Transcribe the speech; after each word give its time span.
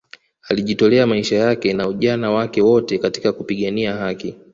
alijitolea 0.49 1.07
maisha 1.07 1.35
yake 1.35 1.73
na 1.73 1.87
ujana 1.87 2.31
wake 2.31 2.61
wote 2.61 2.97
katika 2.97 3.33
kupigania 3.33 3.95
haki 3.95 4.35